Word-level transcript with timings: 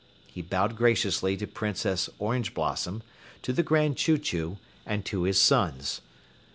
He 0.25 0.41
bowed 0.41 0.75
graciously 0.75 1.37
to 1.37 1.45
Princess 1.45 2.09
Orange 2.17 2.55
Blossom, 2.55 3.03
to 3.43 3.53
the 3.53 3.61
Grand 3.61 3.97
Chew 3.97 4.17
Chew, 4.17 4.57
and 4.83 5.05
to 5.05 5.25
his 5.25 5.39
sons. 5.39 6.01